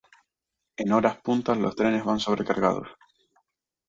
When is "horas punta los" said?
0.93-1.75